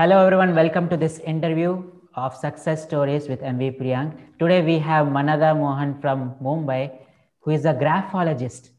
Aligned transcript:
Hello, 0.00 0.24
everyone. 0.24 0.54
Welcome 0.54 0.88
to 0.90 0.96
this 0.96 1.18
interview 1.18 1.82
of 2.14 2.32
success 2.32 2.84
stories 2.84 3.28
with 3.28 3.40
MV 3.40 3.80
Priyank. 3.80 4.12
Today 4.38 4.62
we 4.62 4.78
have 4.78 5.10
Manada 5.10 5.52
Mohan 5.56 6.00
from 6.00 6.36
Mumbai, 6.40 6.92
who 7.40 7.50
is 7.50 7.64
a 7.64 7.74
graphologist, 7.74 8.70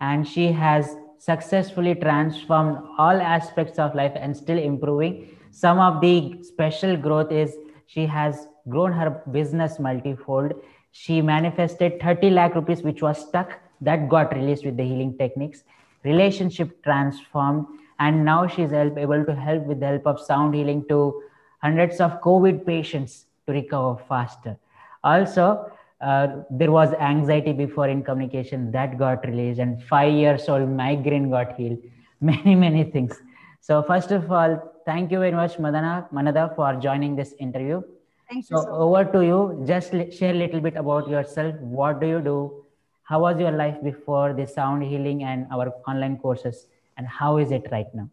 and 0.00 0.26
she 0.26 0.50
has 0.50 0.96
successfully 1.18 1.94
transformed 1.94 2.78
all 2.98 3.22
aspects 3.22 3.78
of 3.78 3.94
life 3.94 4.10
and 4.16 4.36
still 4.36 4.58
improving. 4.58 5.28
Some 5.52 5.78
of 5.78 6.00
the 6.00 6.42
special 6.42 6.96
growth 6.96 7.30
is 7.30 7.56
she 7.86 8.04
has 8.06 8.48
grown 8.68 8.90
her 8.94 9.22
business 9.30 9.78
multifold. 9.78 10.54
She 10.90 11.22
manifested 11.22 12.02
30 12.02 12.30
lakh 12.30 12.56
rupees, 12.56 12.82
which 12.82 13.00
was 13.00 13.24
stuck, 13.28 13.60
that 13.80 14.08
got 14.08 14.34
released 14.34 14.64
with 14.64 14.76
the 14.76 14.82
healing 14.82 15.16
techniques. 15.18 15.62
Relationship 16.02 16.82
transformed, 16.82 17.64
and 17.98 18.24
now 18.24 18.46
she's 18.46 18.72
able 18.72 19.24
to 19.24 19.34
help 19.34 19.64
with 19.64 19.80
the 19.80 19.86
help 19.86 20.06
of 20.06 20.20
sound 20.20 20.54
healing 20.54 20.84
to 20.88 21.22
hundreds 21.62 22.00
of 22.00 22.20
COVID 22.20 22.66
patients 22.66 23.26
to 23.46 23.52
recover 23.52 24.02
faster. 24.08 24.56
Also, 25.02 25.70
uh, 26.00 26.28
there 26.50 26.70
was 26.70 26.92
anxiety 26.94 27.52
before 27.52 27.88
in 27.88 28.02
communication 28.02 28.70
that 28.72 28.98
got 28.98 29.24
released, 29.26 29.60
and 29.60 29.82
five 29.84 30.12
years 30.12 30.48
old 30.48 30.68
migraine 30.68 31.30
got 31.30 31.54
healed. 31.56 31.78
Many, 32.20 32.54
many 32.54 32.84
things. 32.84 33.20
So, 33.60 33.82
first 33.82 34.10
of 34.10 34.30
all, 34.32 34.72
thank 34.86 35.10
you 35.10 35.18
very 35.18 35.32
much, 35.32 35.56
Madana, 35.58 36.10
Manada, 36.10 36.52
for 36.56 36.74
joining 36.74 37.16
this 37.16 37.34
interview. 37.38 37.82
Thank 38.30 38.46
So, 38.46 38.56
you. 38.56 38.62
So 38.62 38.70
over 38.70 39.04
to 39.04 39.20
you. 39.24 39.64
Just 39.66 39.92
share 40.12 40.30
a 40.30 40.38
little 40.38 40.60
bit 40.60 40.76
about 40.76 41.08
yourself. 41.08 41.54
What 41.60 42.00
do 42.00 42.06
you 42.06 42.20
do? 42.20 42.64
How 43.02 43.20
was 43.20 43.38
your 43.38 43.50
life 43.52 43.76
before 43.82 44.32
the 44.32 44.46
sound 44.46 44.82
healing 44.84 45.24
and 45.24 45.46
our 45.52 45.72
online 45.86 46.16
courses? 46.18 46.66
And 46.96 47.06
how 47.06 47.38
is 47.38 47.50
it 47.50 47.66
right 47.70 47.92
now? 47.94 48.10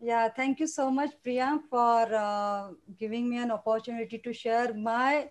yeah, 0.00 0.28
thank 0.28 0.58
you 0.60 0.66
so 0.66 0.90
much, 0.90 1.10
Priya, 1.22 1.60
for 1.70 2.14
uh, 2.14 2.68
giving 2.98 3.28
me 3.30 3.38
an 3.38 3.50
opportunity 3.50 4.18
to 4.18 4.32
share 4.32 4.74
my 4.74 5.28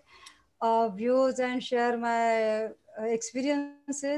uh, 0.60 0.88
views 0.88 1.38
and 1.40 1.62
share 1.62 1.96
my 1.98 2.64
uh, 2.64 2.68
experiences. 3.04 4.16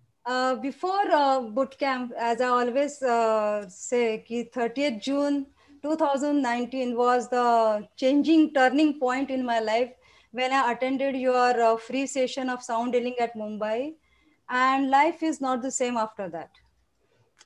Uh, 0.00 0.28
before 0.56 1.10
uh, 1.12 1.40
boot 1.40 1.76
camp, 1.78 2.12
as 2.18 2.40
I 2.40 2.46
always 2.46 3.02
uh, 3.02 3.68
say, 3.68 4.24
ki 4.26 4.50
30th 4.54 5.02
June 5.02 5.46
2019 5.82 6.96
was 6.96 7.28
the 7.28 7.86
changing 7.96 8.52
turning 8.54 8.98
point 9.00 9.30
in 9.30 9.44
my 9.44 9.58
life 9.60 9.90
when 10.30 10.52
I 10.52 10.72
attended 10.72 11.16
your 11.16 11.60
uh, 11.60 11.76
free 11.76 12.06
session 12.06 12.48
of 12.50 12.62
sound 12.62 12.94
healing 12.94 13.16
at 13.20 13.36
Mumbai. 13.36 13.94
And 14.48 14.90
life 14.90 15.22
is 15.22 15.40
not 15.40 15.62
the 15.62 15.70
same 15.70 15.96
after 15.96 16.28
that. 16.28 16.50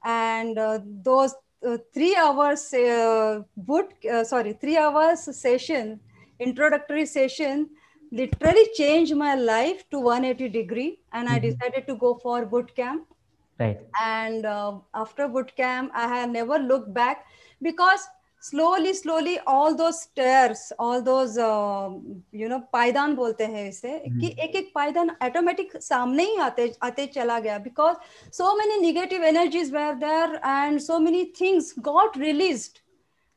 And 0.04 0.58
uh, 0.58 0.80
those 0.84 1.34
uh, 1.66 1.78
three 1.92 2.16
hours 2.16 2.72
uh, 2.72 3.42
boot, 3.56 3.94
uh, 4.10 4.24
sorry, 4.24 4.52
three 4.54 4.76
hours 4.76 5.20
session, 5.40 6.00
introductory 6.38 7.06
session, 7.06 7.70
literally 8.12 8.66
changed 8.74 9.14
my 9.16 9.34
life 9.34 9.88
to 9.90 10.00
180 10.00 10.48
degree. 10.48 11.00
And 11.12 11.28
I 11.28 11.38
Mhm. 11.38 11.40
decided 11.40 11.86
to 11.88 11.96
go 11.96 12.14
for 12.16 12.46
boot 12.46 12.74
camp 12.76 13.08
Right. 13.58 13.86
and 14.00 14.44
uh, 14.46 14.78
after 14.94 15.26
boot 15.28 15.54
camp 15.56 15.90
i 15.94 16.06
have 16.08 16.30
never 16.30 16.58
looked 16.58 16.92
back 16.94 17.26
because 17.62 18.06
slowly 18.45 18.93
slowly 18.93 19.39
all 19.45 19.75
those 19.75 20.01
stairs 20.01 20.71
all 20.79 21.01
those 21.01 21.37
uh, 21.37 21.89
you 22.31 22.47
know 22.49 22.59
पायदान 22.73 23.15
बोलते 23.15 23.45
हैं 23.55 23.67
इसे 23.69 23.97
कि 24.19 24.35
एक 24.45 24.55
एक 24.55 24.71
पायदान 24.75 25.09
automatic 25.23 25.75
सामने 25.81 26.23
ही 26.31 26.37
आते 26.49 26.71
आते 26.83 27.05
चला 27.17 27.39
गया 27.39 27.57
because 27.63 27.97
so 28.31 28.55
many 28.61 28.81
negative 28.81 29.21
energies 29.33 29.71
were 29.71 29.95
there 29.99 30.39
and 30.43 30.81
so 30.81 30.99
many 30.99 31.25
things 31.41 31.73
got 31.73 32.15
released 32.27 32.81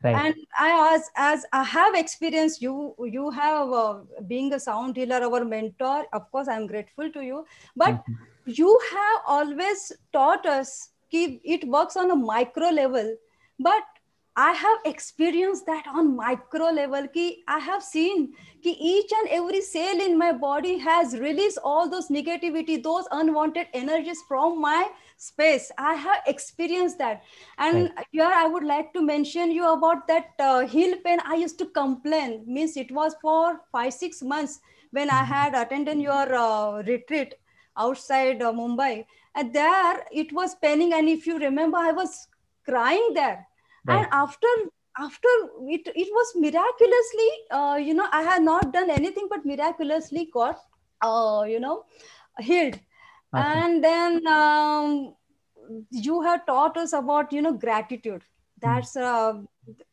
Right. 0.05 0.17
and 0.17 0.34
i 0.61 0.95
as 0.95 1.05
as 1.27 1.45
i 1.59 1.62
have 1.65 1.95
experienced 1.98 2.61
you 2.61 2.73
you 3.12 3.31
have 3.37 3.70
uh, 3.83 3.95
being 4.33 4.53
a 4.53 4.59
sound 4.65 4.98
healer 5.01 5.20
our 5.29 5.45
mentor 5.53 6.05
of 6.19 6.27
course 6.31 6.48
i'm 6.55 6.67
grateful 6.73 7.11
to 7.15 7.23
you 7.27 7.39
but 7.83 7.95
Mhm. 7.95 8.58
you 8.58 8.75
have 8.89 9.30
always 9.36 9.85
taught 10.19 10.45
us 10.57 10.75
ki 11.14 11.23
it 11.57 11.64
works 11.77 11.97
on 12.02 12.11
a 12.11 12.19
micro 12.27 12.69
level 12.80 13.08
but 13.69 13.95
i 14.42 14.52
have 14.61 14.86
experienced 14.89 15.66
that 15.70 15.88
on 16.00 16.10
micro 16.17 16.70
level 16.77 17.08
ki 17.16 17.26
i 17.55 17.58
have 17.67 17.83
seen 17.88 18.26
ki 18.66 18.73
each 18.92 19.14
and 19.20 19.32
every 19.39 19.61
cell 19.70 20.04
in 20.05 20.17
my 20.22 20.32
body 20.44 20.73
has 20.86 21.16
released 21.23 21.64
all 21.72 21.89
those 21.94 22.10
negativity 22.17 22.77
those 22.89 23.10
unwanted 23.20 23.67
energies 23.82 24.23
from 24.27 24.61
my 24.67 24.80
space 25.27 25.72
i 25.89 25.94
have 26.05 26.32
experienced 26.33 27.04
that 27.05 27.23
and 27.58 28.05
here 28.11 28.32
i 28.44 28.45
would 28.55 28.70
like 28.76 28.94
to 28.94 29.05
mention 29.10 29.52
you 29.60 29.67
about 29.73 30.08
that 30.14 30.48
uh, 30.48 30.61
heel 30.76 30.95
pain 31.08 31.26
i 31.26 31.42
used 31.44 31.60
to 31.64 31.70
complain 31.82 32.39
means 32.60 32.77
it 32.86 32.98
was 33.02 33.20
for 33.27 33.44
5 33.71 33.94
6 33.94 34.23
months 34.33 34.60
when 35.00 35.16
i 35.20 35.23
had 35.36 35.61
attended 35.66 36.08
your 36.10 36.26
uh, 36.45 36.82
retreat 36.94 37.39
outside 37.80 38.42
uh, 38.42 38.52
Mumbai. 38.52 39.06
And 39.36 39.54
there 39.54 40.06
it 40.11 40.32
was 40.33 40.56
paining. 40.56 40.94
And 40.94 41.10
if 41.10 41.26
you 41.26 41.39
remember, 41.39 41.77
I 41.77 41.92
was 41.92 42.27
crying 42.66 43.11
there. 43.14 43.48
Right. 43.89 44.00
And 44.00 44.08
after 44.11 44.48
after 45.00 45.30
it, 45.61 45.88
it 45.95 46.10
was 46.11 46.33
miraculously, 46.36 47.30
uh, 47.52 47.77
you 47.82 47.94
know, 47.94 48.08
I 48.11 48.22
had 48.22 48.42
not 48.44 48.73
done 48.73 48.89
anything 48.89 49.27
but 49.30 49.45
miraculously 49.45 50.30
got, 50.33 50.60
uh, 51.02 51.45
you 51.48 51.60
know, 51.60 51.86
healed. 52.39 52.76
Okay. 52.76 52.83
And 53.33 53.83
then 53.83 54.27
um, 54.27 55.16
you 55.92 56.22
have 56.22 56.45
taught 56.45 56.76
us 56.77 56.94
about, 56.94 57.32
you 57.32 57.42
know, 57.42 57.54
gratitude. 57.54 58.23
That's 58.61 58.98
uh, 58.98 59.36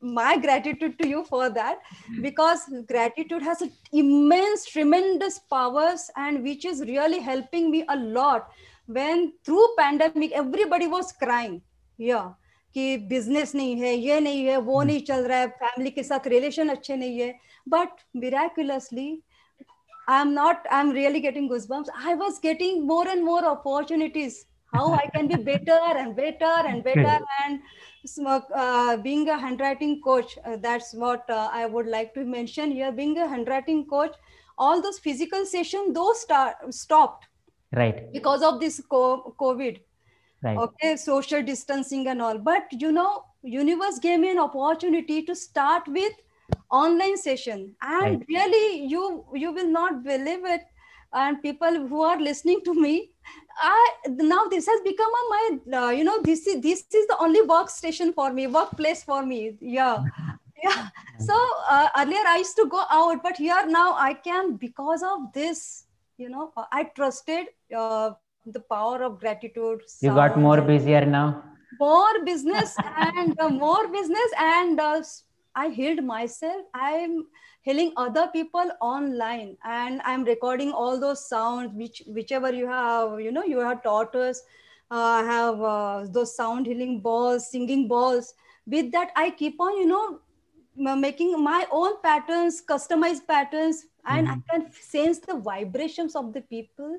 my 0.01 0.39
gratitude 0.39 0.99
to 0.99 1.09
you 1.09 1.25
for 1.25 1.51
that 1.51 1.79
because 2.21 2.61
gratitude 2.89 3.43
has 3.43 3.63
an 3.63 3.73
immense 3.93 4.67
tremendous 4.67 5.39
powers 5.39 6.11
and 6.17 6.43
which 6.43 6.65
is 6.65 6.81
really 6.81 7.21
helping 7.21 7.71
me 7.71 7.85
a 7.89 7.97
lot 7.97 8.49
when 8.87 9.33
through 9.45 9.67
pandemic 9.79 10.33
everybody 10.33 10.87
was 10.87 11.13
crying 11.13 11.61
yeah 11.99 12.31
कि 12.77 12.97
business 13.11 13.55
नहीं 13.55 13.77
है 13.81 13.95
ये 13.95 14.19
नहीं 14.21 14.45
है 14.47 14.57
वो 14.71 14.83
नहीं 14.83 15.01
चल 15.11 15.25
रहा 15.29 15.39
है 15.39 15.47
फैमिली 15.63 15.91
के 15.91 16.03
साथ 16.03 16.27
रिलेशन 16.35 16.69
अच्छे 16.69 16.97
नहीं 16.97 17.19
है 17.19 17.33
but 17.69 18.03
miraculously 18.25 19.09
I 20.09 20.21
am 20.21 20.29
not 20.41 20.67
I 20.67 20.81
am 20.81 20.93
really 20.93 21.21
getting 21.21 21.49
goosebumps 21.49 21.91
I 22.05 22.15
was 22.25 22.41
getting 22.43 22.85
more 22.89 23.09
and 23.09 23.25
more 23.25 23.45
opportunities 23.55 24.45
how 24.73 24.93
I 24.95 25.07
can 25.13 25.29
be 25.29 25.37
better 25.37 25.77
and 25.99 26.15
better 26.15 26.53
and 26.71 26.83
better 26.85 27.19
and 27.43 27.61
uh, 28.55 28.97
being 28.97 29.29
a 29.29 29.39
handwriting 29.39 30.01
coach. 30.01 30.37
Uh, 30.45 30.57
that's 30.57 30.93
what 30.95 31.31
uh, 31.31 31.49
I 31.53 31.67
would 31.67 31.87
like 31.87 32.13
to 32.15 32.25
mention 32.25 32.73
here. 32.73 32.91
Being 32.93 33.19
a 33.19 33.29
handwriting 33.29 33.87
coach, 33.87 34.15
all 34.59 34.83
those 34.83 34.99
physical 34.99 35.47
sessions, 35.47 35.95
those 35.95 36.21
start, 36.21 36.57
stopped 36.75 37.27
Right. 37.73 38.13
because 38.13 38.43
of 38.43 38.61
this 38.61 38.81
co- 38.81 39.35
COVID. 39.41 39.81
Right. 40.43 40.65
Okay, 40.65 40.97
social 40.97 41.43
distancing 41.43 42.07
and 42.09 42.23
all. 42.23 42.39
But 42.39 42.65
you 42.73 42.93
know, 42.93 43.25
universe 43.43 43.99
gave 43.99 44.21
me 44.21 44.31
an 44.31 44.39
opportunity 44.39 45.23
to 45.23 45.35
start 45.35 45.87
with 45.89 46.13
online 46.71 47.17
session, 47.17 47.75
and 47.83 48.25
Right. 48.25 48.27
really, 48.29 48.85
you 48.87 49.25
you 49.35 49.53
will 49.53 49.69
not 49.71 50.03
believe 50.05 50.45
it. 50.45 50.63
And 51.13 51.41
people 51.43 51.87
who 51.89 52.03
are 52.03 52.19
listening 52.21 52.61
to 52.65 52.75
me, 52.75 53.11
I 53.59 53.93
now 54.09 54.45
this 54.47 54.67
has 54.67 54.81
become 54.83 55.11
a 55.21 55.25
my 55.31 55.79
uh, 55.79 55.91
you 55.91 56.05
know 56.05 56.21
this 56.23 56.47
is 56.47 56.61
this 56.63 56.83
is 56.83 57.07
the 57.07 57.17
only 57.21 57.33
workstation 57.43 58.03
for 58.15 58.23
me, 58.23 58.47
workplace 58.47 59.03
for 59.03 59.25
me. 59.25 59.57
Yeah, 59.61 60.01
yeah. 60.65 60.77
So 61.17 61.35
uh, 61.71 61.89
earlier 61.97 62.25
I 62.27 62.39
used 62.39 62.57
to 62.57 62.67
go 62.67 62.85
out, 62.91 63.23
but 63.23 63.37
here 63.37 63.67
now 63.67 63.95
I 63.95 64.15
can 64.15 64.57
because 64.57 65.03
of 65.03 65.33
this. 65.33 65.85
You 66.19 66.29
know, 66.31 66.53
I 66.73 66.85
trusted 66.85 67.47
uh, 67.77 68.11
the 68.47 68.61
power 68.61 69.03
of 69.03 69.19
gratitude. 69.21 69.81
You 70.01 70.11
got 70.15 70.39
more 70.39 70.61
busier 70.61 71.05
now. 71.05 71.43
more 71.79 72.25
business 72.25 72.77
and 72.97 73.39
uh, 73.41 73.49
more 73.49 73.89
business 73.89 74.31
and 74.39 74.81
uh, 74.81 75.03
i 75.55 75.69
healed 75.69 76.03
myself 76.11 76.63
i'm 76.75 77.27
healing 77.63 77.93
other 77.97 78.29
people 78.35 78.71
online 78.81 79.57
and 79.65 80.01
i'm 80.05 80.25
recording 80.25 80.71
all 80.73 80.99
those 81.01 81.29
sounds 81.29 81.73
which 81.75 82.03
whichever 82.19 82.53
you 82.53 82.67
have 82.69 83.21
you 83.21 83.33
know 83.33 83.45
you 83.45 83.59
have 83.59 83.83
taught 83.83 84.15
us 84.15 84.43
uh, 84.91 85.25
have 85.25 85.61
uh, 85.61 86.05
those 86.17 86.35
sound 86.37 86.67
healing 86.67 87.01
balls 87.01 87.51
singing 87.51 87.89
balls 87.89 88.33
with 88.67 88.91
that 88.93 89.11
i 89.17 89.29
keep 89.31 89.61
on 89.61 89.77
you 89.77 89.87
know 89.87 90.21
making 90.97 91.43
my 91.43 91.67
own 91.71 92.01
patterns 92.03 92.63
customized 92.73 93.27
patterns 93.27 93.85
and 94.07 94.29
i 94.29 94.37
can 94.51 94.67
sense 94.81 95.19
the 95.19 95.37
vibrations 95.51 96.15
of 96.15 96.33
the 96.33 96.41
people 96.43 96.99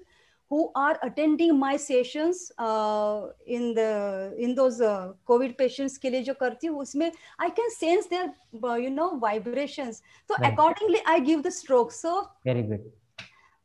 who 0.51 0.71
are 0.77 0.99
attending 1.03 1.59
my 1.59 1.77
sessions 1.77 2.53
uh, 2.59 3.23
in 3.47 3.75
the 3.75 4.35
in 4.39 4.55
those 4.55 4.81
uh, 4.81 5.13
covid 5.31 5.57
patients 5.59 5.97
के 5.99 6.11
लिए 6.11 6.23
जो 6.23 6.35
करती 6.41 6.67
हूँ 6.67 6.81
उसमें 6.81 7.11
I 7.39 7.51
can 7.51 7.71
sense 7.77 8.07
their 8.07 8.27
uh, 8.65 8.75
you 8.75 8.91
know 8.91 9.19
vibrations 9.19 10.03
so 10.29 10.35
Right. 10.39 10.53
accordingly 10.53 11.01
I 11.07 11.21
give 11.21 11.43
the 11.43 11.51
stroke 11.51 11.93
so 11.93 12.29
Very 12.45 12.63
good. 12.63 12.85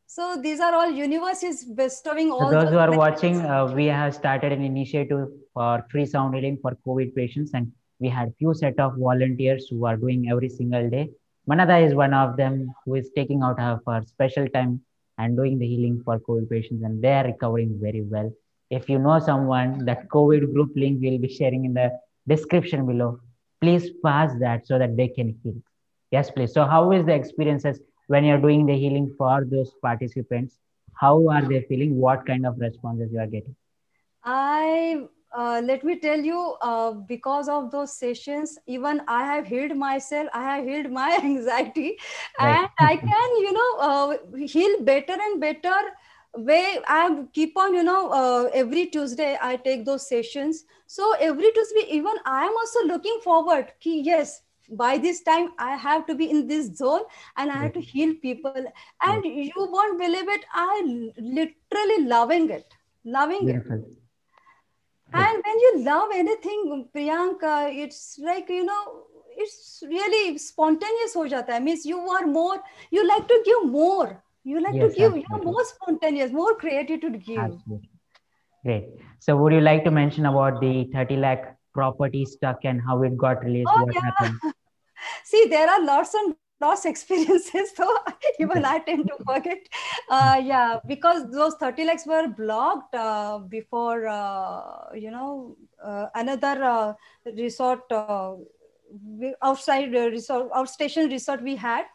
so 0.06 0.36
these 0.40 0.60
are 0.60 0.74
all 0.74 0.90
universe 0.90 1.42
is 1.42 1.64
bestowing 1.64 2.30
So 2.30 2.44
all 2.44 2.50
those 2.50 2.70
who 2.70 2.78
are 2.78 2.88
blessings. 2.88 2.98
watching, 2.98 3.36
uh, 3.46 3.66
we 3.74 3.86
have 3.86 4.14
started 4.14 4.52
an 4.52 4.62
initiative 4.62 5.28
for 5.54 5.84
free 5.90 6.06
sound 6.06 6.34
healing 6.34 6.58
for 6.62 6.76
COVID 6.86 7.14
patients, 7.14 7.50
and 7.54 7.70
we 8.00 8.08
had 8.08 8.32
few 8.38 8.54
set 8.54 8.78
of 8.78 8.96
volunteers 8.96 9.66
who 9.70 9.84
are 9.86 9.96
doing 9.96 10.28
every 10.30 10.48
single 10.48 10.88
day. 10.88 11.10
Manada 11.46 11.76
is 11.78 11.94
one 11.94 12.14
of 12.14 12.36
them 12.36 12.72
who 12.84 12.94
is 12.94 13.10
taking 13.14 13.42
out 13.42 13.58
her 13.60 14.02
special 14.06 14.48
time 14.48 14.80
and 15.17 15.37
doing 15.37 15.59
the 15.59 15.67
healing 15.67 16.01
for 16.03 16.19
COVID 16.19 16.49
patients, 16.49 16.83
and 16.83 17.01
they 17.01 17.13
are 17.13 17.25
recovering 17.25 17.77
very 17.81 18.01
well. 18.01 18.31
If 18.69 18.89
you 18.89 18.99
know 18.99 19.19
someone, 19.19 19.85
that 19.85 20.07
COVID 20.09 20.53
group 20.53 20.71
link 20.75 21.01
will 21.01 21.19
be 21.19 21.27
sharing 21.29 21.65
in 21.65 21.73
the 21.73 21.91
description 22.27 22.85
below. 22.85 23.19
Please 23.61 23.91
pass 24.03 24.31
that 24.39 24.65
so 24.65 24.79
that 24.79 24.97
they 24.97 25.07
can 25.07 25.37
heal. 25.43 25.55
Yes, 26.11 26.31
please. 26.31 26.53
So, 26.53 26.65
how 26.65 26.91
is 26.91 27.05
the 27.05 27.13
experiences 27.13 27.79
when 28.07 28.23
you're 28.23 28.41
doing 28.41 28.65
the 28.65 28.75
healing 28.75 29.13
for 29.17 29.45
those 29.45 29.71
participants? 29.81 30.57
How 30.93 31.27
are 31.29 31.41
they 31.41 31.61
feeling? 31.61 31.97
What 31.97 32.25
kind 32.25 32.45
of 32.45 32.59
responses 32.59 33.11
you 33.11 33.19
are 33.19 33.27
getting? 33.27 33.55
I 34.23 35.05
uh, 35.37 35.61
let 35.63 35.83
me 35.83 35.97
tell 35.99 36.19
you, 36.19 36.55
uh, 36.61 36.91
because 36.91 37.47
of 37.49 37.71
those 37.71 37.95
sessions, 37.97 38.57
even 38.67 39.01
I 39.07 39.23
have 39.25 39.47
healed 39.47 39.75
myself. 39.77 40.27
I 40.33 40.43
have 40.55 40.65
healed 40.65 40.91
my 40.91 41.17
anxiety, 41.23 41.97
right. 42.39 42.57
and 42.57 42.67
I 42.79 42.95
can, 42.97 43.29
you 43.45 43.53
know, 43.53 43.71
uh, 43.79 44.17
heal 44.47 44.81
better 44.81 45.13
and 45.13 45.39
better. 45.41 45.75
Way 46.35 46.79
I 46.87 47.25
keep 47.33 47.57
on, 47.57 47.73
you 47.73 47.83
know, 47.83 48.09
uh, 48.11 48.49
every 48.53 48.87
Tuesday 48.87 49.37
I 49.41 49.55
take 49.57 49.85
those 49.85 50.07
sessions. 50.07 50.65
So 50.87 51.13
every 51.19 51.51
Tuesday, 51.51 51.85
even 51.89 52.13
I 52.25 52.45
am 52.45 52.53
also 52.57 52.85
looking 52.87 53.19
forward. 53.23 53.71
Ki, 53.79 54.01
yes, 54.03 54.41
by 54.69 54.97
this 54.97 55.21
time 55.23 55.49
I 55.59 55.75
have 55.77 56.05
to 56.07 56.15
be 56.15 56.29
in 56.29 56.47
this 56.47 56.75
zone 56.77 57.01
and 57.37 57.51
I 57.51 57.59
have 57.61 57.73
to 57.73 57.81
heal 57.81 58.13
people. 58.21 58.55
And 59.01 59.25
you 59.25 59.51
won't 59.57 59.99
believe 59.99 60.27
it, 60.27 60.45
I 60.53 60.81
literally 61.17 62.05
loving 62.05 62.49
it, 62.49 62.65
loving 63.05 63.47
Beautiful. 63.47 63.77
it 63.77 63.81
and 65.13 65.43
when 65.45 65.59
you 65.65 65.71
love 65.85 66.09
anything 66.15 66.87
priyanka 66.95 67.53
it's 67.83 68.19
like 68.19 68.49
you 68.49 68.65
know 68.65 68.83
it's 69.43 69.83
really 69.93 70.37
spontaneous 70.37 71.15
ho 71.19 71.25
jata 71.33 71.55
hai 71.55 71.63
means 71.69 71.85
you 71.91 71.99
are 72.17 72.25
more 72.35 72.57
you 72.97 73.07
like 73.07 73.27
to 73.33 73.39
give 73.49 73.65
more 73.77 74.09
you 74.51 74.61
like 74.65 74.75
yes, 74.75 74.83
to 74.83 74.99
give 74.99 75.11
absolutely. 75.11 75.25
you're 75.29 75.43
more 75.51 75.65
spontaneous 75.71 76.37
more 76.41 76.53
creative 76.63 77.01
to 77.05 77.11
give 77.29 77.41
absolutely. 77.45 77.89
great 78.65 78.87
so 79.27 79.37
would 79.41 79.57
you 79.57 79.63
like 79.69 79.83
to 79.89 79.95
mention 79.99 80.31
about 80.33 80.61
the 80.65 80.73
30 80.93 81.17
lakh 81.25 81.49
property 81.79 82.25
stuck 82.25 82.65
and 82.71 82.81
how 82.87 83.01
it 83.09 83.17
got 83.25 83.43
released 83.43 83.69
oh, 83.75 83.83
what 83.83 83.95
yeah. 83.95 84.07
happened 84.09 84.55
see 85.31 85.45
there 85.55 85.69
are 85.75 85.81
lots 85.91 86.13
and 86.21 86.35
lost 86.63 86.85
experiences 86.93 87.73
so 87.77 87.87
even 88.39 88.65
i 88.65 88.79
tend 88.79 89.07
to 89.07 89.17
forget. 89.31 89.67
Uh, 90.09 90.41
yeah 90.43 90.79
because 90.87 91.29
those 91.31 91.55
30 91.63 91.85
lakhs 91.85 92.05
were 92.07 92.27
blocked 92.27 92.95
uh, 92.95 93.39
before 93.55 94.07
uh, 94.07 94.93
you 94.95 95.11
know 95.11 95.55
uh, 95.83 96.07
another 96.15 96.55
uh, 96.63 96.93
resort 97.37 97.91
uh, 97.91 98.33
outside 99.41 99.91
resort 99.93 100.51
outstation 100.51 101.09
resort 101.11 101.41
we 101.43 101.55
had. 101.55 101.85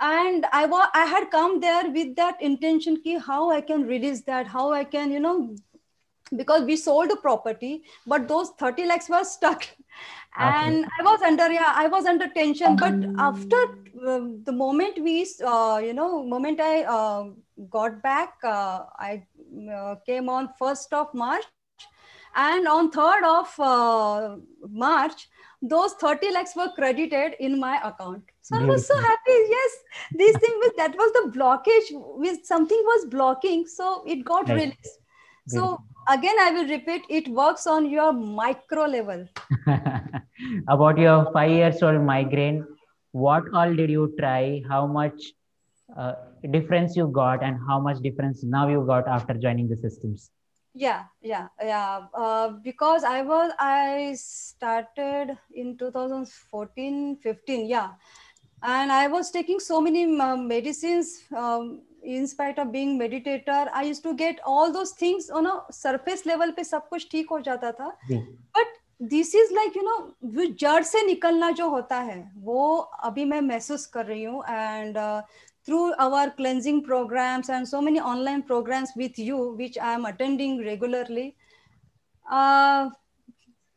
And 0.00 0.46
i 0.52 0.66
was 0.66 0.88
i 0.94 1.04
had 1.10 1.30
come 1.30 1.60
there 1.60 1.88
with 1.96 2.16
that 2.16 2.40
intention 2.48 2.96
ki 3.04 3.18
how 3.26 3.50
i 3.56 3.60
can 3.60 3.82
release 3.90 4.22
that 4.30 4.48
how 4.54 4.64
i 4.78 4.84
can 4.94 5.12
you 5.12 5.20
know 5.26 5.34
because 6.40 6.64
we 6.70 6.76
sold 6.76 7.10
the 7.10 7.16
property 7.16 7.70
but 8.06 8.26
those 8.28 8.50
30 8.58 8.86
lakhs 8.86 9.08
were 9.08 9.24
stuck. 9.24 9.66
And 10.38 10.86
i 10.98 11.02
was 11.08 11.22
under 11.22 11.48
yeah 11.52 11.72
i 11.84 11.86
was 11.88 12.06
under 12.06 12.28
tension. 12.28 12.76
But 12.78 13.04
after 13.18 13.56
the 14.02 14.52
moment 14.52 14.98
we 15.02 15.26
uh, 15.46 15.80
you 15.82 15.92
know 15.92 16.24
moment 16.24 16.60
i 16.60 16.82
uh, 16.82 17.24
got 17.70 18.02
back 18.02 18.34
uh, 18.44 18.80
i 18.98 19.22
uh, 19.74 19.94
came 20.06 20.28
on 20.28 20.48
1st 20.60 20.92
of 20.92 21.14
march. 21.14 21.44
And 22.34 22.66
on 22.66 22.90
3rd 22.90 23.24
of 23.30 23.60
uh, 23.60 24.36
march 24.68 25.28
those 25.60 25.92
30 26.00 26.30
lakhs 26.32 26.56
were 26.56 26.70
credited 26.74 27.34
in 27.38 27.60
my 27.60 27.76
account. 27.88 28.22
So 28.40 28.56
i 28.56 28.64
was 28.64 28.86
so 28.86 28.96
happy. 28.98 29.36
Yes 29.56 29.74
this 30.12 30.36
thing 30.38 30.54
was 30.62 30.72
that 30.78 30.96
was 30.96 31.12
the 31.18 31.38
blockage. 31.38 31.90
With 32.24 32.46
something 32.46 32.82
was 32.86 33.06
blocking. 33.16 33.66
So 33.66 34.02
it 34.06 34.24
got 34.24 34.48
right. 34.48 34.60
released. 34.62 34.98
So 35.46 35.78
again 36.08 36.40
i 36.40 36.50
will 36.52 36.68
repeat 36.68 37.02
it 37.20 37.28
works 37.28 37.66
on 37.66 37.90
your 37.90 38.12
micro 38.12 38.86
level. 38.86 39.28
About 40.68 40.98
your 40.98 41.30
five 41.34 41.50
years 41.50 41.82
old 41.82 42.00
migraine 42.00 42.64
what 43.12 43.44
all 43.54 43.74
did 43.74 43.90
you 43.90 44.14
try? 44.18 44.62
How 44.68 44.86
much 44.86 45.22
uh, 45.96 46.14
difference 46.50 46.96
you 46.96 47.08
got 47.08 47.42
and 47.42 47.58
how 47.68 47.78
much 47.78 47.98
difference 48.00 48.42
now 48.42 48.68
you 48.68 48.84
got 48.86 49.06
after 49.06 49.34
joining 49.34 49.68
the 49.68 49.76
systems? 49.76 50.30
Yeah 50.74 51.04
yeah 51.20 51.48
yeah. 51.62 52.06
Uh, 52.14 52.48
because 52.64 53.04
i 53.04 53.20
was 53.20 53.52
i 53.58 54.14
started 54.16 55.36
in 55.54 55.76
2014 55.76 57.18
15 57.22 57.66
yeah. 57.66 57.90
And 58.64 58.92
i 58.92 59.06
was 59.08 59.30
taking 59.30 59.60
so 59.60 59.80
many 59.80 60.04
um, 60.20 60.48
medicines 60.48 61.24
um, 61.36 61.82
in 62.02 62.26
spite 62.26 62.58
of 62.58 62.72
being 62.72 62.98
meditator 62.98 63.68
i 63.74 63.82
used 63.82 64.02
to 64.04 64.14
get 64.14 64.40
all 64.46 64.72
those 64.72 64.92
things 64.92 65.28
on 65.30 65.46
a 65.46 65.60
surface 65.70 66.24
level 66.24 66.52
pe 66.52 66.62
sab 66.62 66.88
kuch 66.90 67.12
ho 67.28 67.42
jata 67.42 67.76
tha. 67.76 67.90
But 68.54 68.66
this 69.10 69.34
is 69.34 69.52
like 69.54 69.76
you 69.76 69.82
know 69.82 69.96
वो 70.34 70.44
जड़ 70.60 70.82
से 70.82 71.04
निकलना 71.06 71.50
जो 71.60 71.68
होता 71.68 71.98
है 72.00 72.18
वो 72.44 72.76
अभी 73.04 73.24
मैं 73.24 73.40
महसूस 73.40 73.86
कर 73.94 74.06
रही 74.06 74.22
हूँ 74.24 74.42
and 74.48 74.98
so 77.66 77.80
many 77.80 77.98
online 77.98 78.40
programmes 78.50 78.92
with 78.98 79.18
you 79.18 79.38
which 79.58 79.78
I 79.78 79.94
am 79.94 80.04
attending 80.08 80.60
regularly 80.66 81.32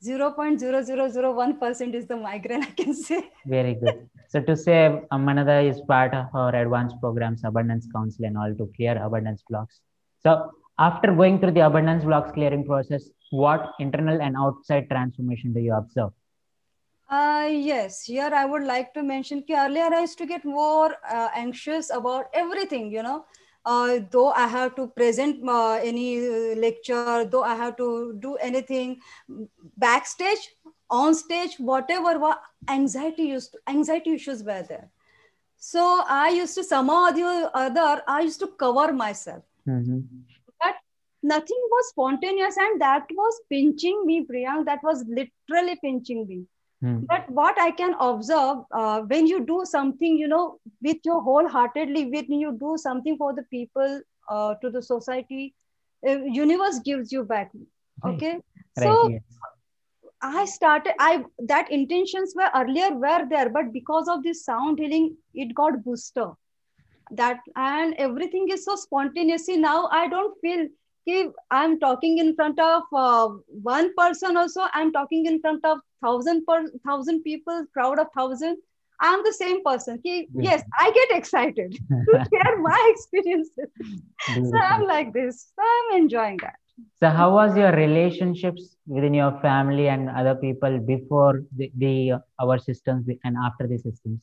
zero 0.06 0.26
point 0.34 0.60
zero 0.60 0.80
zero 0.88 1.06
zero 1.14 1.30
one 1.38 1.54
percent 1.60 1.96
is 1.96 2.04
the 2.08 2.16
migraine 2.16 2.64
I 2.64 2.72
can 2.82 2.94
say. 2.94 3.18
Very 3.48 3.74
good. 3.76 4.02
So 4.28 4.42
to 4.42 4.56
say 4.56 4.76
Manada 5.12 5.56
is 5.62 5.80
part 5.82 6.14
of 6.14 6.36
our 6.42 6.56
advanced 6.56 7.00
programs, 7.00 7.44
Abundance 7.44 7.88
Council 7.94 8.26
and 8.26 8.38
all 8.38 8.54
to 8.60 8.68
clear 8.76 8.96
abundance 9.06 9.44
blocks. 9.50 9.82
So 10.26 10.52
after 10.78 11.14
going 11.14 11.40
through 11.40 11.52
the 11.52 11.66
abundance 11.66 12.04
blocks 12.04 12.32
clearing 12.32 12.66
process, 12.66 13.10
what 13.32 13.74
internal 13.80 14.22
and 14.22 14.36
outside 14.36 14.90
transformation 14.90 15.54
do 15.54 15.60
you 15.60 15.74
observe? 15.74 16.12
Uh, 17.10 17.48
yes, 17.52 18.04
here 18.04 18.32
I 18.34 18.46
would 18.46 18.64
like 18.64 18.94
to 18.96 19.04
mention 19.04 19.44
that 19.48 19.70
earlier 19.70 19.94
I 19.94 20.02
used 20.02 20.18
to 20.18 20.26
get 20.26 20.44
more 20.44 20.96
uh, 21.10 21.30
anxious 21.36 21.92
about 21.92 22.26
everything, 22.34 22.92
you 22.92 23.04
know. 23.04 23.26
Uh, 23.64 24.00
though 24.12 24.32
I 24.32 24.48
have 24.48 24.76
to 24.76 24.88
present 24.88 25.48
uh, 25.48 25.74
any 25.74 26.56
lecture, 26.56 27.26
though 27.26 27.44
I 27.44 27.56
have 27.56 27.78
to 27.78 28.16
do 28.20 28.36
anything 28.36 29.00
backstage, 29.78 30.56
on 30.90 31.16
stage, 31.16 31.56
whatever, 31.58 32.20
what 32.20 32.42
anxiety 32.70 33.24
used 33.24 33.54
to, 33.54 33.60
anxiety 33.68 34.14
issues 34.14 34.44
were 34.44 34.62
there. 34.62 34.90
So 35.58 36.04
I 36.08 36.30
used 36.30 36.54
to 36.56 36.64
somehow 36.64 37.08
or 37.08 37.14
the 37.14 37.50
other, 37.54 38.04
I 38.08 38.22
used 38.22 38.40
to 38.42 38.48
cover 38.48 38.94
myself. 38.94 39.44
Mm-hmm 39.68 40.00
nothing 41.32 41.62
was 41.74 41.90
spontaneous 41.90 42.58
and 42.58 42.82
that 42.82 43.16
was 43.20 43.40
pinching 43.54 44.02
me 44.10 44.18
priyank 44.32 44.66
that 44.72 44.84
was 44.90 45.04
literally 45.20 45.76
pinching 45.84 46.26
me 46.32 46.40
hmm. 46.82 46.98
but 47.12 47.30
what 47.40 47.62
i 47.66 47.70
can 47.82 47.96
observe 48.08 48.64
uh, 48.82 49.00
when 49.14 49.32
you 49.34 49.40
do 49.52 49.62
something 49.72 50.18
you 50.24 50.28
know 50.34 50.44
with 50.90 51.10
your 51.12 51.22
wholeheartedly 51.30 52.06
when 52.16 52.40
you 52.46 52.52
do 52.66 52.76
something 52.86 53.18
for 53.24 53.34
the 53.40 53.46
people 53.58 54.00
uh, 54.30 54.54
to 54.62 54.70
the 54.78 54.84
society 54.92 55.54
uh, 56.08 56.20
universe 56.44 56.80
gives 56.92 57.18
you 57.18 57.24
back 57.34 57.52
okay 58.06 58.34
right. 58.34 58.88
so 58.88 59.10
yes. 59.10 59.22
i 60.22 60.46
started 60.46 61.06
i 61.10 61.12
that 61.54 61.76
intentions 61.82 62.34
were 62.40 62.50
earlier 62.64 62.90
were 63.06 63.22
there 63.36 63.50
but 63.60 63.72
because 63.82 64.16
of 64.16 64.24
this 64.24 64.44
sound 64.46 64.80
healing 64.80 65.14
it 65.34 65.54
got 65.62 65.84
booster 65.84 66.32
that 67.12 67.40
and 67.56 67.94
everything 68.06 68.48
is 68.56 68.66
so 68.66 68.76
spontaneously 68.76 69.58
now 69.58 69.88
i 69.92 70.08
don't 70.14 70.40
feel 70.42 70.68
I'm 71.52 71.80
talking 71.80 72.18
in 72.18 72.36
front 72.36 72.60
of 72.60 72.84
uh, 72.94 73.30
one 73.48 73.94
person 73.96 74.38
also, 74.38 74.68
I'm 74.74 74.92
talking 74.92 75.26
in 75.26 75.40
front 75.40 75.64
of 75.66 75.80
thousand 76.04 76.46
per 76.46 76.66
thousand 76.86 77.24
people, 77.24 77.66
crowd 77.74 78.00
of 78.00 78.08
thousand. 78.16 78.58
I'm 79.02 79.24
the 79.24 79.34
same 79.34 79.64
person. 79.64 80.00
Ki, 80.02 80.28
yes, 80.34 80.64
I 80.80 80.92
get 80.92 81.18
excited 81.18 81.74
to 81.90 82.26
share 82.34 82.62
my 82.62 82.94
experiences. 82.94 83.70
so 84.28 84.60
I'm 84.64 84.88
like 84.88 85.14
this. 85.14 85.52
So 85.56 85.62
I'm 85.62 86.02
enjoying 86.02 86.38
that. 86.38 86.56
So 87.00 87.10
how 87.10 87.34
was 87.34 87.56
your 87.58 87.72
relationships 87.72 88.76
within 88.88 89.14
your 89.14 89.40
family 89.42 89.88
and 89.88 90.10
other 90.10 90.36
people 90.36 90.80
before 90.80 91.44
the, 91.56 91.72
the 91.78 92.22
our 92.40 92.58
systems 92.58 93.08
and 93.24 93.36
after 93.46 93.68
the 93.68 93.78
systems? 93.78 94.22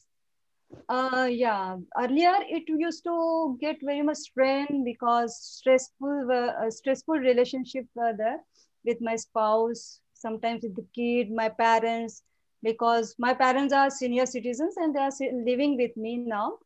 Uh, 0.93 1.25
yeah, 1.25 1.77
earlier 1.99 2.35
it 2.57 2.65
used 2.69 3.03
to 3.05 3.57
get 3.61 3.77
very 3.83 4.03
much 4.03 4.19
strain 4.19 4.85
because 4.85 5.37
stressful, 5.41 6.29
uh, 6.31 6.71
stressful 6.71 7.15
relationship 7.15 7.87
were 7.95 8.13
there 8.17 8.41
with 8.85 9.01
my 9.01 9.17
spouse, 9.17 10.01
sometimes 10.13 10.63
with 10.63 10.77
the 10.77 10.87
kid, 10.95 11.31
my 11.31 11.49
parents, 11.49 12.23
because 12.63 13.15
my 13.19 13.33
parents 13.33 13.73
are 13.73 13.89
senior 13.89 14.27
citizens 14.27 14.75
and 14.77 14.95
they 14.95 15.01
are 15.01 15.11
living 15.47 15.77
with 15.79 15.97
me 15.97 16.17
now. 16.19 16.59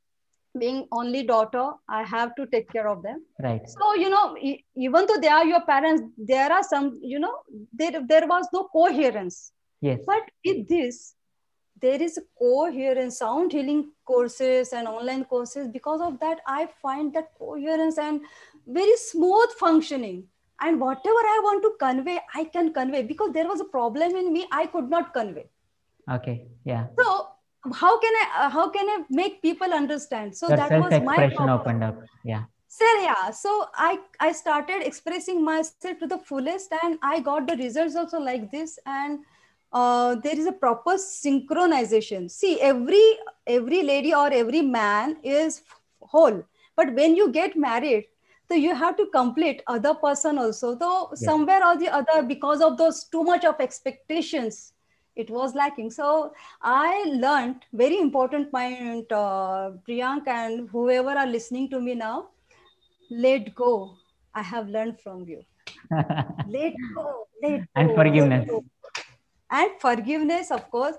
Being 0.59 0.89
only 0.91 1.23
daughter, 1.23 1.71
I 1.89 2.03
have 2.03 2.35
to 2.37 2.47
take 2.47 2.73
care 2.73 2.89
of 2.89 3.03
them. 3.03 3.25
Right. 3.41 3.61
So 3.69 3.95
you 3.95 4.11
know, 4.11 4.37
even 4.77 5.07
though 5.07 5.21
they 5.21 5.29
are 5.29 5.45
your 5.45 5.61
parents, 5.61 6.03
there 6.17 6.53
are 6.53 6.63
some, 6.65 6.99
you 7.03 7.21
know, 7.21 7.35
there 7.73 8.03
there 8.09 8.27
was 8.27 8.49
no 8.53 8.65
coherence 8.73 9.53
Yes. 9.81 10.01
But 10.07 10.23
with 10.45 10.69
this, 10.69 11.15
there 11.81 12.03
is 12.03 12.19
a 12.19 12.23
coherence, 12.39 13.19
sound 13.19 13.53
healing 13.53 13.91
courses 14.05 14.73
and 14.73 14.89
online 14.89 15.25
courses. 15.25 15.69
Because 15.69 16.01
of 16.01 16.19
that, 16.21 16.41
I 16.47 16.69
find 16.81 17.13
that 17.15 17.33
coherence 17.39 17.99
and 17.99 18.21
very 18.67 18.97
smooth 18.97 19.51
functioning. 19.59 20.25
And 20.61 20.81
whatever 20.81 21.23
I 21.35 21.41
want 21.43 21.63
to 21.63 21.73
convey, 21.79 22.19
I 22.35 22.45
can 22.45 22.73
convey 22.73 23.03
because 23.03 23.33
there 23.33 23.47
was 23.47 23.61
a 23.61 23.65
problem 23.65 24.17
in 24.17 24.33
me 24.33 24.47
I 24.51 24.67
could 24.67 24.89
not 24.89 25.13
convey. 25.13 25.51
Okay. 26.11 26.47
Yeah. 26.65 26.87
So 26.99 27.29
how 27.75 27.99
can 27.99 28.13
I 28.15 28.47
uh, 28.47 28.49
how 28.49 28.71
can 28.71 28.89
I 28.89 29.05
make 29.11 29.43
people 29.43 29.73
understand? 29.73 30.37
So 30.37 30.49
Your 30.49 30.57
that 30.57 30.71
was 30.71 31.03
my 31.03 31.17
problem. 31.17 31.51
opened 31.51 31.85
up. 31.85 31.99
Yeah. 32.25 32.45
Sir, 32.69 32.93
yeah. 33.03 33.31
So 33.31 33.67
I 33.75 33.99
I 34.21 34.33
started 34.33 34.87
expressing 34.87 35.45
myself 35.45 35.99
to 35.99 36.07
the 36.07 36.19
fullest, 36.19 36.73
and 36.83 36.99
I 37.03 37.21
got 37.21 37.47
the 37.47 37.57
results 37.57 37.97
also 37.97 38.19
like 38.19 38.51
this. 38.51 38.79
And 38.87 39.21
uh, 39.73 40.17
there 40.17 40.39
is 40.39 40.47
a 40.47 40.53
proper 40.53 40.93
synchronization. 40.93 42.31
See, 42.31 42.61
every 42.61 43.03
every 43.47 43.83
lady 43.83 44.15
or 44.15 44.33
every 44.33 44.63
man 44.63 45.17
is 45.23 45.63
whole, 46.01 46.43
but 46.77 46.95
when 46.95 47.17
you 47.17 47.31
get 47.33 47.57
married, 47.57 48.07
so 48.49 48.55
you 48.55 48.75
have 48.75 48.97
to 48.97 49.07
complete 49.07 49.63
other 49.67 49.95
person 49.95 50.39
also. 50.39 50.75
Though 50.75 51.11
Yes. 51.13 51.25
somewhere 51.25 51.67
or 51.67 51.77
the 51.77 51.89
other, 51.89 52.23
because 52.23 52.61
of 52.61 52.77
those 52.79 53.05
too 53.05 53.25
much 53.25 53.45
of 53.45 53.61
expectations, 53.61 54.73
it 55.17 55.31
was 55.31 55.55
lacking. 55.55 55.91
So 55.91 56.33
I 56.63 57.05
learned 57.09 57.65
very 57.73 57.99
important 57.99 58.51
point, 58.53 59.11
uh, 59.11 59.73
Priyank 59.89 60.29
and 60.29 60.69
whoever 60.71 61.11
are 61.11 61.27
listening 61.27 61.71
to 61.71 61.81
me 61.81 61.95
now 61.95 62.29
let 63.11 63.55
go. 63.55 63.97
I 64.35 64.43
have 64.43 64.69
learned 64.69 65.01
from 65.01 65.27
you. 65.29 65.45
Let 66.49 66.75
go. 66.95 67.27
Let 67.43 67.61
go. 67.61 67.67
And 67.75 67.95
forgiveness. 67.95 68.49
go. 68.49 68.65
And 69.51 69.71
forgiveness, 69.81 70.51
of 70.51 70.71
course. 70.71 70.97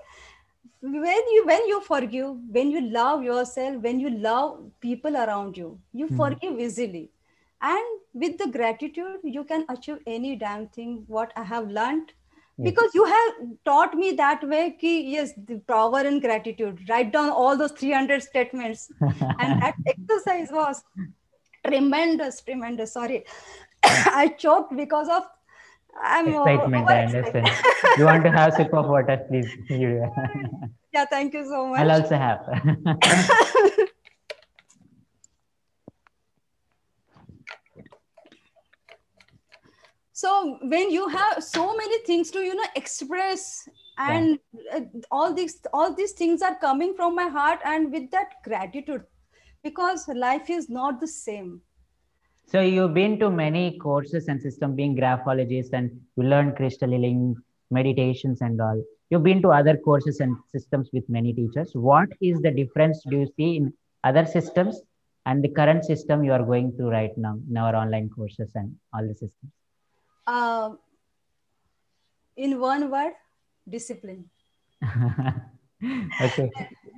When 0.80 1.28
you 1.34 1.44
when 1.46 1.66
you 1.66 1.80
forgive, 1.80 2.34
when 2.56 2.70
you 2.70 2.80
love 2.80 3.22
yourself, 3.22 3.82
when 3.82 4.00
you 4.00 4.10
love 4.10 4.70
people 4.80 5.16
around 5.16 5.56
you, 5.56 5.78
you 5.92 6.06
Mhm. 6.06 6.16
forgive 6.16 6.60
easily. 6.66 7.10
And 7.60 8.00
with 8.12 8.38
the 8.38 8.46
gratitude, 8.56 9.20
you 9.24 9.44
can 9.44 9.64
achieve 9.68 9.98
any 10.06 10.36
damn 10.36 10.68
thing. 10.68 11.04
What 11.08 11.32
I 11.36 11.44
have 11.52 11.68
learned, 11.78 12.12
because 12.68 12.94
you 12.94 13.04
have 13.04 13.32
taught 13.64 13.94
me 13.94 14.12
that 14.12 14.44
way. 14.52 14.62
Ki, 14.80 14.92
yes, 15.16 15.32
the 15.50 15.58
power 15.72 16.00
in 16.12 16.20
gratitude. 16.20 16.88
Write 16.88 17.12
down 17.12 17.30
all 17.30 17.56
those 17.56 17.72
300 17.72 18.22
statements 18.22 18.88
and 19.40 19.60
that 19.62 19.74
exercise 19.94 20.50
was 20.60 20.84
tremendous 21.66 22.40
tremendous 22.42 22.92
sorry 22.92 23.24
i 24.22 24.28
choked 24.28 24.76
because 24.76 25.08
of 25.08 25.24
i'm 26.02 26.28
Excitement, 26.28 26.90
I 26.90 27.04
understand. 27.04 27.48
you 27.96 28.04
want 28.04 28.24
to 28.24 28.30
have 28.30 28.54
sip 28.54 28.72
of 28.72 28.88
water, 28.88 29.16
please. 29.28 29.50
Yeah 29.68 31.04
thank 31.10 31.34
you 31.34 31.44
so 31.44 31.66
much 31.68 31.80
I'll 31.80 31.90
also 31.90 32.16
have. 32.16 32.40
so 40.12 40.58
when 40.62 40.90
you 40.90 41.08
have 41.08 41.44
so 41.44 41.76
many 41.76 41.98
things 42.04 42.30
to 42.32 42.40
you 42.40 42.54
know 42.54 42.68
express 42.74 43.68
and 43.98 44.38
uh, 44.74 44.80
all 45.10 45.34
these 45.34 45.60
all 45.72 45.94
these 45.94 46.12
things 46.12 46.42
are 46.42 46.56
coming 46.58 46.94
from 46.94 47.14
my 47.14 47.28
heart 47.28 47.60
and 47.64 47.92
with 47.92 48.10
that 48.10 48.34
gratitude 48.44 49.04
because 49.62 50.08
life 50.08 50.50
is 50.50 50.68
not 50.68 51.00
the 51.00 51.06
same 51.06 51.60
So 52.50 52.60
you've 52.60 52.94
been 52.94 53.18
to 53.20 53.30
many 53.30 53.78
courses 53.78 54.28
and 54.28 54.40
system 54.40 54.74
being 54.74 54.94
graphologist 54.94 55.72
and 55.74 55.90
you 56.16 56.22
learned 56.22 56.56
crystal 56.56 56.90
healing, 56.90 57.36
meditations 57.70 58.40
and 58.40 58.60
all. 58.60 58.82
You've 59.10 59.22
been 59.22 59.42
to 59.42 59.50
other 59.50 59.76
courses 59.76 60.20
and 60.20 60.36
systems 60.50 60.88
with 60.92 61.04
many 61.08 61.32
teachers. 61.32 61.72
What 61.74 62.08
is 62.20 62.40
the 62.40 62.50
difference 62.50 63.02
do 63.08 63.18
you 63.20 63.28
see 63.36 63.56
in 63.56 63.72
other 64.02 64.24
systems 64.24 64.80
and 65.26 65.44
the 65.44 65.48
current 65.48 65.84
system 65.84 66.24
you 66.24 66.32
are 66.32 66.42
going 66.42 66.72
through 66.72 66.90
right 66.90 67.16
now 67.18 67.38
in 67.50 67.56
our 67.56 67.76
online 67.76 68.08
courses 68.08 68.50
and 68.54 68.74
all 68.94 69.06
the 69.06 69.14
systems? 69.14 69.52
uh, 70.28 70.70
in 72.36 72.60
one 72.60 72.90
word 72.90 73.14
discipline 73.68 74.24
okay. 76.26 76.50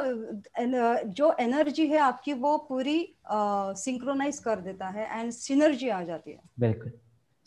जो 1.19 1.35
energy 1.39 1.87
है 1.87 1.97
आपकी 1.99 2.33
वो 2.33 2.57
पूरी 2.69 2.99
synchronise 3.29 4.37
uh, 4.37 4.43
कर 4.43 4.59
देता 4.61 4.87
है 4.89 5.07
and 5.19 5.31
synergy 5.31 5.89
आ 5.89 6.01
जाती 6.03 6.31
है। 6.31 6.39
बिल्कुल। 6.59 6.91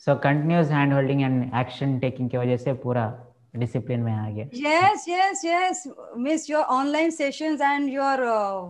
So 0.07 0.15
continuous 0.23 0.67
hand 0.71 0.93
holding 0.93 1.21
and 1.21 1.43
action 1.59 1.97
taking 1.99 2.29
की 2.29 2.37
वजह 2.37 2.57
से 2.57 2.73
पूरा 2.83 3.05
डिसिप्लिन 3.55 3.99
में 3.99 4.11
आ 4.13 4.29
गया। 4.29 4.45
Yes 4.53 5.05
yes 5.09 5.41
yes 5.45 5.83
miss 6.17 6.49
your 6.49 6.63
online 6.73 7.09
sessions 7.11 7.61
and 7.61 7.89
your 7.89 8.21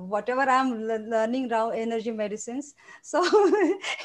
whatever 0.10 0.50
I 0.50 0.60
am 0.60 0.74
learning 1.13 1.51
raw 1.51 1.72
energy 1.82 2.12
medicines 2.12 2.74
so 3.04 3.24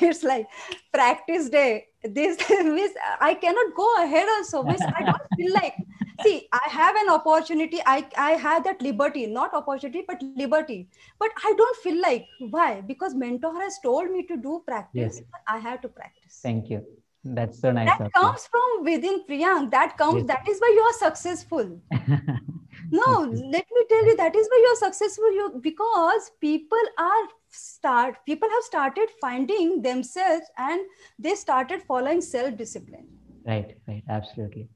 it's 0.06 0.24
like 0.24 0.46
practice 0.92 1.50
day 1.52 1.64
this 2.08 2.50
miss 2.64 2.96
I 3.20 3.34
can 3.44 3.54
not 3.54 3.74
go 3.76 3.86
ahead 3.98 4.28
also 4.30 4.62
miss 4.62 4.82
I 4.82 5.04
don't 5.04 5.34
feel 5.34 5.52
like 5.52 5.74
see 6.22 6.48
i 6.52 6.68
have 6.68 6.96
an 6.96 7.10
opportunity. 7.10 7.80
I 7.86 8.06
i 8.16 8.30
have 8.32 8.64
that 8.64 8.82
liberty 8.82 9.26
not 9.26 9.54
opportunity 9.54 10.04
but 10.06 10.22
liberty. 10.36 10.88
But 11.18 11.30
i 11.44 11.54
don't 11.56 11.76
feel 11.84 12.00
like 12.00 12.26
why? 12.50 12.80
Because 12.80 13.14
mentor 13.14 13.54
has 13.60 13.78
told 13.82 14.10
me 14.10 14.26
to 14.26 14.36
do 14.36 14.62
practice 14.66 15.20
yes. 15.20 15.22
i 15.48 15.58
have 15.58 15.80
to 15.82 15.88
practice. 15.88 16.40
Thank 16.42 16.70
you. 16.70 16.84
That's 17.24 17.60
so 17.60 17.70
nice 17.70 17.98
that 17.98 18.12
comes 18.12 18.48
from 18.48 18.84
within 18.84 19.24
priyank. 19.28 19.70
That 19.70 19.96
comes 19.96 20.24
yes. 20.24 20.26
that 20.26 20.48
is 20.48 20.60
why 20.60 20.72
you 20.78 20.82
are 20.90 20.98
successful. 21.10 21.80
No 22.90 23.20
let 23.20 23.66
me 23.76 23.84
tell 23.88 24.06
you 24.06 24.16
that 24.16 24.34
is 24.36 24.48
why 24.50 24.58
you 24.62 24.70
are 24.72 24.90
successful. 24.90 25.32
You 25.32 25.60
because 25.62 26.30
people 26.40 26.90
are 26.98 27.22
start 27.48 28.16
people 28.26 28.48
have 28.48 28.62
started 28.64 29.08
finding 29.20 29.82
themselves 29.82 30.46
and 30.58 30.80
they 31.18 31.34
started 31.34 31.82
following 31.82 32.20
self 32.20 32.56
discipline 32.56 33.06
right 33.46 33.76
right. 33.86 34.02
Absolutely 34.08 34.68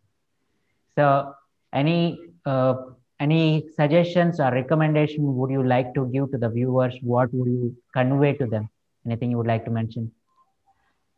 so 0.97 1.35
any 1.73 2.19
uh, 2.45 2.75
any 3.21 3.69
suggestions 3.75 4.41
or 4.41 4.51
recommendation 4.53 5.37
would 5.37 5.51
you 5.51 5.63
like 5.63 5.95
to 5.95 6.07
give 6.07 6.31
to 6.33 6.39
the 6.39 6.49
viewers? 6.49 6.95
What 7.03 7.33
would 7.33 7.49
you 7.49 7.77
convey 7.93 8.35
to 8.35 8.47
them? 8.47 8.69
Anything 9.07 9.31
you 9.31 9.39
would 9.39 9.47
like 9.47 9.65
to 9.65 9.71
mention? 9.71 10.13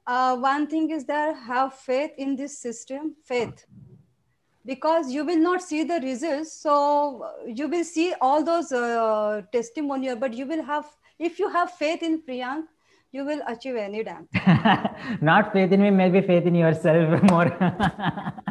Uh, 0.07 0.37
one 0.37 0.67
thing 0.67 0.91
is 0.91 1.05
there 1.05 1.35
have 1.35 1.75
faith 1.75 2.13
in 2.17 2.35
this 2.37 2.59
system 2.59 3.15
faith. 3.25 3.67
Because 4.65 5.11
you 5.11 5.25
will 5.25 5.39
not 5.39 5.63
see 5.63 5.83
the 5.85 5.99
results 6.01 6.53
so 6.53 7.27
you 7.47 7.69
will 7.69 7.85
see 7.85 8.15
all 8.21 8.43
those 8.45 8.71
uh, 8.71 9.43
testimonial 9.51 10.17
but 10.17 10.35
you 10.35 10.47
will 10.47 10.63
have 10.63 10.85
if 11.19 11.39
you 11.39 11.49
have 11.49 11.71
faith 11.71 12.03
in 12.03 12.21
priyank 12.21 12.65
you 13.13 13.25
will 13.25 13.41
achieve 13.49 13.77
any 13.77 14.03
damn 14.05 14.29
not 15.23 15.53
faith 15.55 15.73
in 15.73 15.81
me 15.81 15.91
maybe 15.91 16.21
faith 16.21 16.45
in 16.45 16.55
yourself 16.55 17.23
more 17.31 17.49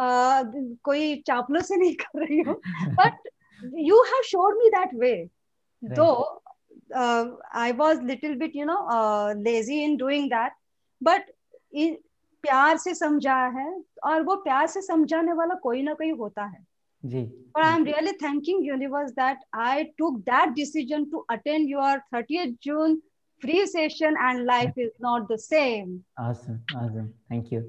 Uh, 0.00 0.44
कोई 0.82 1.22
चापलो 1.26 1.60
से 1.60 1.76
नहीं 1.76 1.94
कर 1.94 2.26
रही 2.26 2.40
हूँ 2.40 2.60
but 2.94 3.28
you 3.74 4.02
have 4.02 4.22
शोर 4.22 4.54
me 4.54 4.68
that 4.68 4.94
way 4.94 5.28
though 5.84 6.42
I 7.54 7.72
was 7.72 8.02
little 8.02 8.34
bit 8.34 8.52
you 8.56 8.64
know 8.66 8.88
lazy 9.42 9.82
in 9.84 9.96
doing 9.96 10.30
that 10.30 10.52
but 11.02 11.30
प्यार 12.42 12.76
से 12.76 12.94
समझा 12.94 13.46
है 13.46 13.84
और 14.04 14.22
वो 14.22 14.36
प्यार 14.36 14.66
से 14.66 14.82
समझाने 14.82 15.32
वाला 15.32 15.54
कोई 15.54 15.82
ना 15.82 15.94
कोई 15.94 16.10
होता 16.10 16.44
है। 16.44 16.66
जी, 17.04 17.24
जी. 17.74 17.92
Really 17.92 18.12
30th 22.14 22.56
June 22.68 23.00
free 23.44 23.66
session 23.66 24.14
and 24.26 24.46
life 24.46 24.74
is 24.76 24.92
not 25.06 25.28
the 25.28 25.38
same. 25.38 26.04
Awesome, 26.18 26.60
awesome. 26.76 27.12
Thank 27.28 27.50
you. 27.52 27.60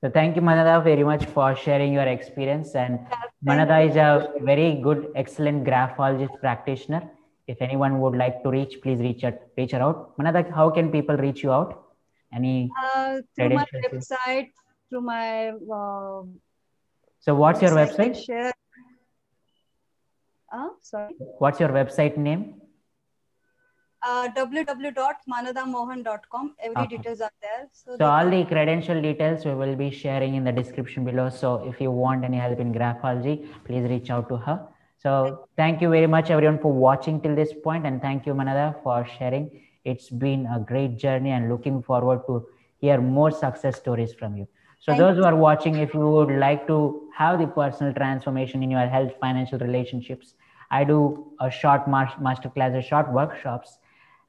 So 0.00 0.10
thank 0.10 0.34
you, 0.36 0.42
Manada, 0.42 0.82
very 0.82 1.04
much 1.04 1.24
for 1.26 1.54
sharing 1.54 1.92
your 1.92 2.08
experience. 2.16 2.74
And 2.74 2.98
Manada 3.40 3.80
is 3.88 3.96
a 3.96 4.32
very 4.40 4.80
good, 4.82 5.12
excellent 5.14 5.64
graphologist 5.64 6.34
practitioner. 6.40 7.02
If 7.46 7.62
anyone 7.62 8.00
would 8.00 8.16
like 8.16 8.42
to 8.42 8.50
reach, 8.50 8.80
please 8.82 8.98
reach 8.98 9.22
out, 9.24 9.38
reach 9.56 9.72
her 9.72 9.82
out. 9.82 10.18
Manada, 10.18 10.44
how 10.52 10.70
can 10.70 10.90
people 10.90 11.16
reach 11.16 11.42
you 11.42 11.52
out? 11.52 11.84
Any 12.34 12.70
Uh, 12.82 13.20
through 13.36 13.50
my 13.50 13.66
website, 13.84 14.50
through 14.88 15.02
my. 15.02 15.50
Uh, 15.78 16.22
so 17.20 17.34
what's 17.34 17.62
your 17.62 17.72
website? 17.72 18.16
Share. 18.24 18.52
Uh, 20.52 20.68
sorry. 20.80 21.14
What's 21.38 21.60
your 21.60 21.68
website 21.68 22.16
name? 22.16 22.61
Uh, 24.04 24.28
www.manadamohan.com. 24.36 26.54
Every 26.58 26.76
Okay. 26.82 26.96
details 26.96 27.20
are 27.20 27.30
there. 27.40 27.68
So, 27.72 27.96
So 27.98 28.06
all 28.06 28.28
the 28.28 28.44
credential 28.44 29.00
details 29.00 29.44
we 29.44 29.54
will 29.54 29.76
be 29.76 29.90
sharing 29.90 30.34
in 30.34 30.42
the 30.44 30.50
description 30.52 31.04
below. 31.04 31.28
So 31.28 31.64
if 31.68 31.80
you 31.80 31.92
want 31.92 32.24
any 32.24 32.38
help 32.38 32.58
in 32.58 32.72
graphology, 32.74 33.46
please 33.64 33.88
reach 33.88 34.10
out 34.10 34.28
to 34.30 34.36
her. 34.38 34.66
So 34.98 35.46
thank 35.56 35.80
you 35.80 35.88
very 35.90 36.08
much 36.08 36.30
everyone 36.30 36.58
for 36.58 36.72
watching 36.72 37.20
till 37.20 37.36
this 37.36 37.52
point 37.52 37.86
and 37.86 38.00
thank 38.00 38.26
you 38.26 38.34
Manada 38.34 38.74
for 38.82 39.04
sharing. 39.06 39.50
It's 39.84 40.10
been 40.10 40.46
a 40.46 40.58
great 40.58 40.96
journey 40.96 41.30
and 41.30 41.48
looking 41.48 41.80
forward 41.82 42.26
to 42.26 42.44
hear 42.78 43.00
more 43.00 43.30
success 43.30 43.76
stories 43.76 44.12
from 44.14 44.36
you. 44.36 44.48
So 44.80 44.90
Thank 44.92 44.98
those 45.00 45.16
who 45.16 45.24
are 45.24 45.36
watching, 45.36 45.76
if 45.76 45.94
you 45.94 46.00
would 46.00 46.30
like 46.38 46.66
to 46.66 47.08
have 47.16 47.38
the 47.38 47.46
personal 47.46 47.92
transformation 47.94 48.64
in 48.64 48.70
your 48.70 48.86
health, 48.88 49.12
financial 49.20 49.58
relationships, 49.60 50.34
I 50.72 50.82
do 50.84 51.32
a 51.40 51.50
short 51.50 51.86
mas- 51.86 52.18
master 52.20 52.48
classes, 52.48 52.84
short 52.84 53.12
workshops, 53.12 53.78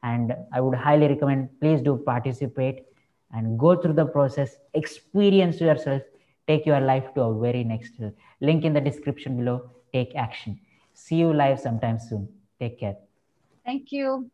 and 0.04 0.36
I 0.52 0.62
would 0.62 0.78
highly 0.78 1.08
recommend 1.08 1.50
please 1.60 1.82
do 1.82 1.98
participate 2.06 2.84
and 3.32 3.58
go 3.58 3.76
through 3.76 3.94
the 3.94 4.06
process, 4.06 4.58
experience 4.74 5.60
yourself, 5.60 6.02
take 6.48 6.66
your 6.66 6.80
life 6.80 7.14
to 7.16 7.22
a 7.22 7.40
very 7.40 7.64
next 7.64 8.00
level. 8.00 8.16
Link 8.42 8.64
in 8.64 8.74
the 8.74 8.82
description 8.82 9.38
below. 9.38 9.72
Take 9.92 10.16
action. 10.16 10.60
See 10.94 11.16
you 11.16 11.34
live 11.34 11.60
sometime 11.60 12.00
soon. 12.00 12.28
Take 12.60 12.80
care. 12.80 12.98
Thank 13.66 13.92
you. 13.92 14.30